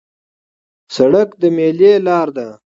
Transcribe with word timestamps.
سړک 0.95 1.29
د 1.41 1.43
میلې 1.55 1.91
لار 2.05 2.27
ده. 2.37 2.47